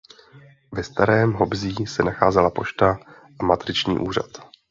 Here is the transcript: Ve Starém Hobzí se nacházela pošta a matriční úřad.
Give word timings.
Ve 0.71 0.83
Starém 0.83 1.33
Hobzí 1.33 1.85
se 1.87 2.03
nacházela 2.03 2.49
pošta 2.49 2.99
a 3.39 3.43
matriční 3.45 3.97
úřad. 3.99 4.51